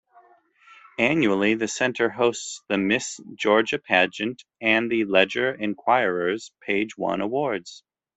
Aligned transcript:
Annually, 0.97 1.53
the 1.53 1.67
center 1.67 2.09
hosts 2.09 2.63
the 2.67 2.79
Miss 2.79 3.19
Georgia 3.35 3.77
Pageant 3.77 4.43
and 4.59 4.89
the 4.91 5.05
Ledger-Enquirer's 5.05 6.51
Page 6.59 6.97
One 6.97 7.21
Awards. 7.21 7.83